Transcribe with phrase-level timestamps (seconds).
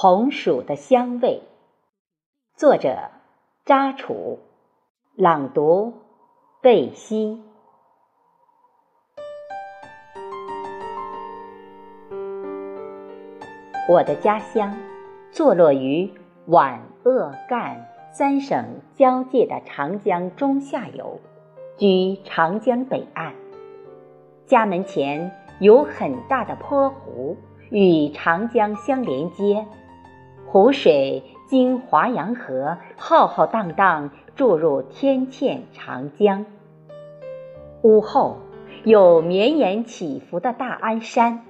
[0.00, 1.42] 红薯的香味，
[2.54, 3.10] 作者
[3.64, 4.38] 扎楚，
[5.16, 5.92] 朗读
[6.62, 7.42] 贝西。
[13.88, 14.72] 我的家乡
[15.32, 16.08] 坐落于
[16.46, 21.18] 皖鄂赣三省交界的长江中下游，
[21.76, 23.34] 居长江北岸。
[24.46, 27.36] 家门前有很大的坡湖，
[27.70, 29.66] 与长江相连接。
[30.50, 36.46] 湖水经华阳河浩浩荡荡注入天堑长江。
[37.82, 38.38] 屋后
[38.82, 41.44] 有绵延起伏的大安山，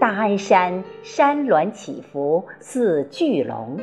[0.00, 3.78] 大安山山峦起伏似巨龙，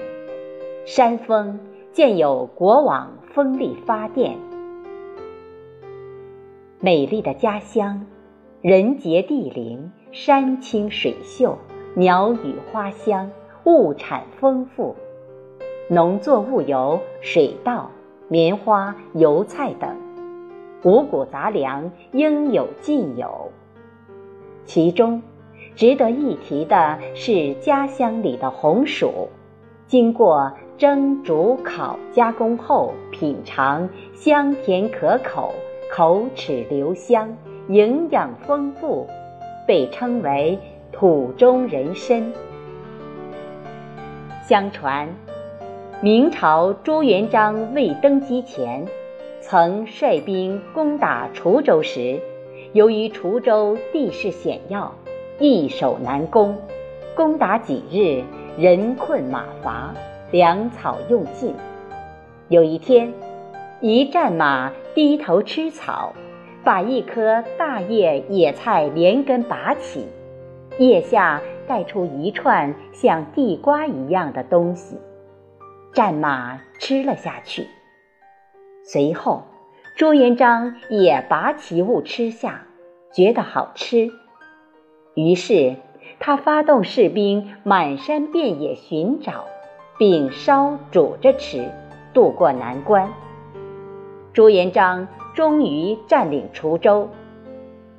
[0.88, 1.60] 山峰
[1.92, 4.36] 建有国网风力发电。
[6.80, 8.08] 美丽的家乡，
[8.62, 11.60] 人杰地灵，山清水秀，
[11.94, 13.30] 鸟语花香。
[13.64, 14.96] 物产丰富，
[15.88, 17.92] 农作物有水稻、
[18.28, 19.96] 棉花、油菜等，
[20.84, 23.52] 五谷杂粮应有尽有。
[24.66, 25.22] 其中，
[25.76, 29.30] 值得一提的是家乡里的红薯，
[29.86, 35.54] 经过蒸、煮、烤加工后品尝，香甜可口，
[35.92, 37.38] 口齿留香，
[37.68, 39.06] 营养丰富，
[39.68, 40.58] 被称为
[40.92, 42.24] 土中人参。
[44.52, 45.08] 相传，
[46.02, 48.86] 明朝朱元璋未登基前，
[49.40, 52.20] 曾率兵攻打滁州时，
[52.74, 54.94] 由于滁州地势险要，
[55.40, 56.58] 易守难攻，
[57.16, 58.26] 攻打几日，
[58.62, 59.94] 人困马乏，
[60.32, 61.56] 粮草用尽。
[62.50, 63.14] 有一天，
[63.80, 66.14] 一战马低头吃草，
[66.66, 70.08] 把一棵大叶野菜连根拔起，
[70.78, 71.42] 叶下。
[71.68, 74.98] 带出一串像地瓜一样的东西，
[75.94, 77.68] 战马吃了下去。
[78.84, 79.44] 随后，
[79.96, 82.66] 朱元璋也拔其物吃下，
[83.14, 84.10] 觉得好吃，
[85.16, 85.76] 于是
[86.20, 89.46] 他发动士兵满山遍野寻找，
[89.98, 91.70] 并烧煮着吃，
[92.14, 93.12] 渡过难关。
[94.34, 97.10] 朱元璋终于占领滁州。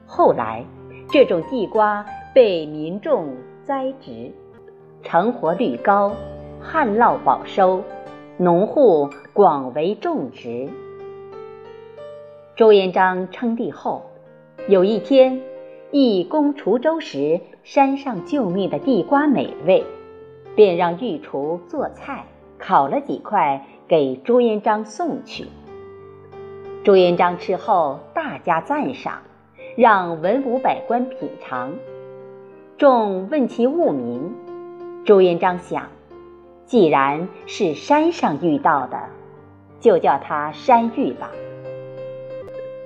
[0.07, 0.65] 后来，
[1.11, 2.05] 这种地瓜
[2.35, 3.35] 被民众。
[3.65, 4.33] 栽植，
[5.05, 6.13] 成活率高，
[6.61, 7.81] 旱涝保收，
[8.37, 10.69] 农户广为种植。
[12.57, 14.03] 朱元璋称帝后，
[14.67, 15.41] 有一天，
[15.93, 19.85] 一攻滁州时，山上救命的地瓜美味，
[20.57, 22.25] 便让御厨做菜，
[22.59, 25.45] 烤了几块给朱元璋送去。
[26.83, 29.23] 朱元璋吃后大加赞赏，
[29.77, 31.73] 让文武百官品尝。
[32.83, 34.35] 众问其物名，
[35.05, 35.87] 朱元璋想，
[36.67, 38.99] 既然是山上遇到的，
[39.79, 41.31] 就叫他山芋吧。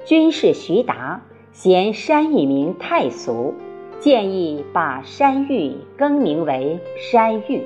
[0.05, 3.55] 军士徐达嫌山芋名太俗，
[3.99, 7.65] 建议把山芋更名为山芋，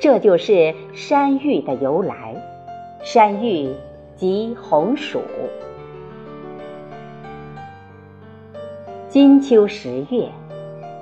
[0.00, 2.34] 这就是山芋的由来。
[3.04, 3.72] 山芋
[4.16, 5.20] 即红薯。
[9.08, 10.28] 金秋十月。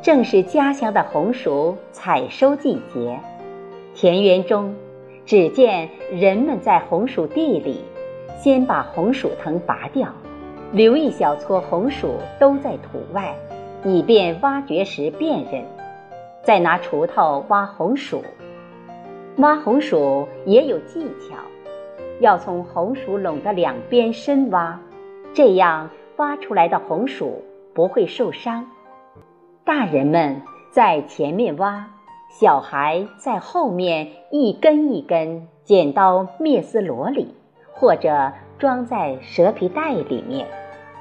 [0.03, 3.21] 正是家乡的红薯采收季节，
[3.95, 4.75] 田园中，
[5.25, 7.85] 只见人们在红薯地里，
[8.37, 10.09] 先把红薯藤拔掉，
[10.73, 13.33] 留一小撮红薯兜在土外，
[13.85, 15.63] 以便挖掘时辨认。
[16.43, 18.25] 再拿锄头挖红薯，
[19.37, 21.37] 挖红薯也有技巧，
[22.19, 24.81] 要从红薯垄的两边深挖，
[25.33, 27.41] 这样挖出来的红薯
[27.73, 28.67] 不会受伤。
[29.65, 30.43] 大人们
[30.73, 31.87] 在前面挖，
[32.29, 37.37] 小孩在后面一根一根剪刀篾丝箩里，
[37.73, 40.49] 或者装在蛇皮袋里面，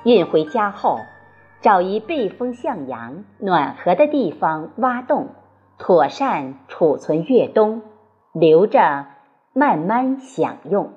[0.04, 1.00] 运回家后，
[1.60, 5.30] 找一背风向阳、暖和的地方挖洞，
[5.80, 7.82] 妥善储存越冬，
[8.32, 9.08] 留着
[9.54, 10.94] 慢慢享用。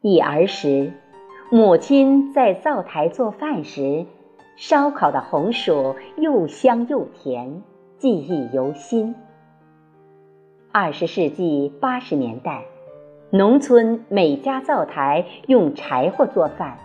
[0.00, 0.94] 忆儿时，
[1.50, 4.06] 母亲在灶台做饭时。
[4.60, 7.62] 烧烤的红薯又香又甜，
[7.96, 9.14] 记忆犹新。
[10.70, 12.64] 二十世纪八十年代，
[13.30, 16.76] 农村每家灶台用柴火做饭，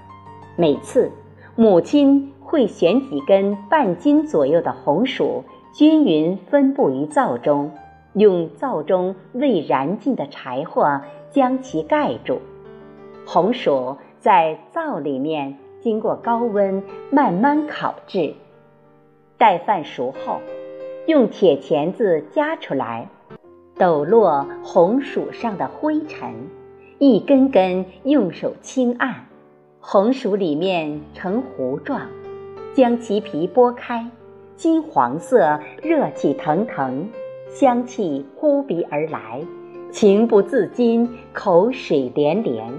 [0.55, 1.11] 每次
[1.57, 5.43] 母亲会选几根半斤左右的红薯，
[5.73, 7.73] 均匀分布于灶中，
[8.13, 12.39] 用灶中未燃尽的柴火将其盖住，
[13.27, 15.57] 红薯在灶里面。
[15.85, 18.33] 经过高温慢慢烤制，
[19.37, 20.39] 待饭熟后，
[21.05, 23.07] 用铁钳子夹出来，
[23.77, 26.33] 抖落红薯上的灰尘，
[26.97, 29.27] 一根根用手轻按，
[29.79, 32.01] 红薯里面呈糊状，
[32.73, 34.09] 将其皮剥开，
[34.55, 37.07] 金黄色，热气腾腾，
[37.47, 39.39] 香气扑鼻而来，
[39.91, 42.73] 情不自禁，口水连连。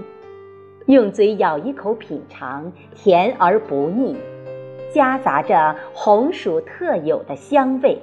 [0.87, 4.15] 用嘴咬一口品尝，甜而不腻，
[4.89, 7.99] 夹杂着红薯特有的香味。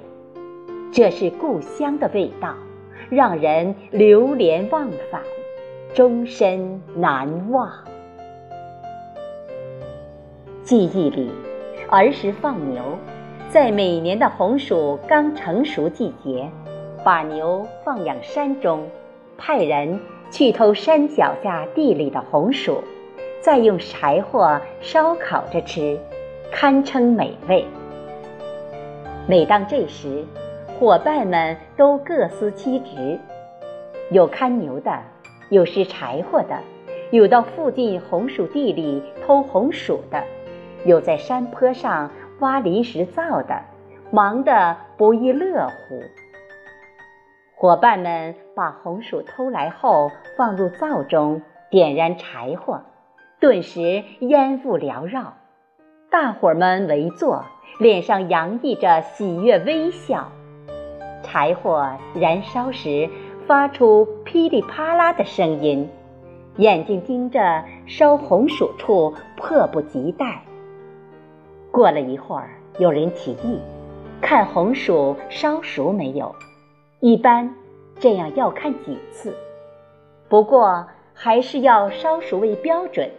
[0.91, 2.53] 这是故乡的味道，
[3.09, 5.19] 让人流连忘返，
[5.95, 7.67] 终身难忘。
[10.63, 11.31] 记忆里，
[11.89, 12.83] 儿时放牛，
[13.49, 16.47] 在每年的红薯刚成熟季节，
[17.03, 18.87] 把牛放养山中，
[19.39, 19.99] 派人。
[20.31, 22.83] 去偷山脚下地里的红薯，
[23.41, 25.97] 再用柴火烧烤着吃，
[26.51, 27.65] 堪称美味。
[29.27, 30.25] 每当这时，
[30.77, 33.17] 伙伴们都各司其职，
[34.11, 34.99] 有看牛的，
[35.49, 36.59] 有拾柴火的，
[37.11, 40.23] 有到附近红薯地里偷红薯的，
[40.85, 43.61] 有在山坡上挖临时灶的，
[44.11, 46.03] 忙得不亦乐乎。
[47.57, 52.81] 伙伴们把红薯偷来后，放入灶中，点燃柴火，
[53.39, 55.35] 顿时烟雾缭绕。
[56.11, 57.45] 大伙儿们围坐，
[57.79, 60.29] 脸上洋溢着喜悦微笑。
[61.23, 63.09] 柴火燃烧时
[63.47, 65.89] 发出噼里啪啦的声音，
[66.57, 70.41] 眼睛盯着烧红薯处，迫不及待。
[71.71, 72.49] 过了一会儿，
[72.79, 73.61] 有人提议，
[74.19, 76.35] 看红薯烧熟没有。
[77.01, 77.53] 一般
[77.99, 79.35] 这样要看几次，
[80.29, 83.09] 不过还是要烧熟为标准。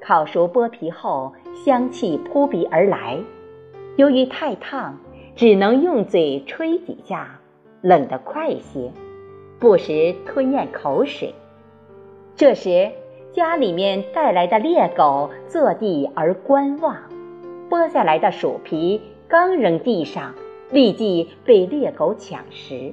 [0.00, 1.32] 烤熟剥皮后，
[1.64, 3.18] 香气扑鼻而来。
[3.96, 4.98] 由于太烫，
[5.34, 7.40] 只能用嘴吹几下，
[7.80, 8.90] 冷得快些，
[9.58, 11.34] 不时吞咽口水。
[12.36, 12.90] 这时，
[13.32, 16.96] 家里面带来的猎狗坐地而观望，
[17.70, 20.34] 剥下来的薯皮刚扔地上。
[20.74, 22.92] 立即被猎狗抢食，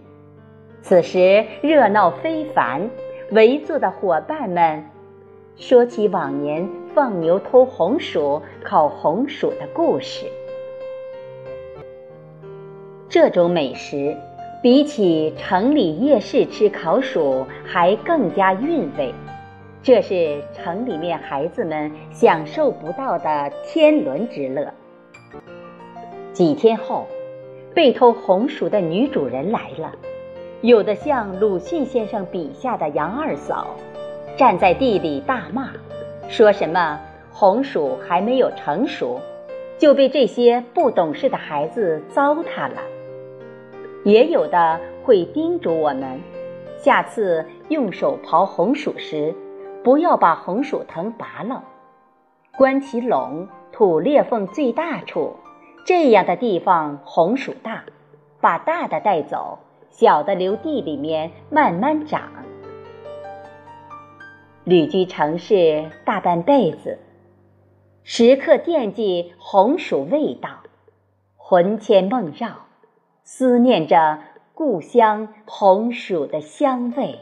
[0.84, 2.88] 此时热闹非凡。
[3.32, 4.86] 围坐的伙伴们
[5.56, 10.28] 说起往年放牛偷红薯、烤红薯的故事。
[13.10, 14.16] 这种美食
[14.62, 19.12] 比起城里夜市吃烤薯还更加韵味，
[19.82, 24.72] 这是城里面孩子们享受不到的天伦之乐。
[26.32, 27.08] 几天后。
[27.74, 29.94] 被偷红薯的女主人来了，
[30.62, 33.68] 有的像鲁迅先生笔下的杨二嫂，
[34.36, 35.70] 站在地里大骂，
[36.28, 37.00] 说什么
[37.32, 39.20] 红薯还没有成熟，
[39.78, 42.82] 就被这些不懂事的孩子糟蹋了；
[44.04, 46.20] 也有的会叮嘱我们，
[46.78, 49.34] 下次用手刨红薯时，
[49.82, 51.64] 不要把红薯藤拔了，
[52.58, 55.34] 关起笼，土裂缝最大处。
[55.84, 57.84] 这样的地方红薯大，
[58.40, 59.58] 把大的带走，
[59.90, 62.30] 小的留地里面慢慢长。
[64.64, 67.00] 旅居城市大半辈子，
[68.04, 70.50] 时刻惦记红薯味道，
[71.36, 72.68] 魂牵梦绕，
[73.24, 74.20] 思念着
[74.54, 77.18] 故乡红薯的香味。